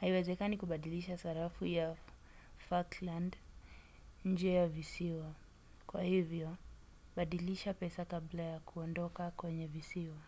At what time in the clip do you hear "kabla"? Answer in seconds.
8.04-8.42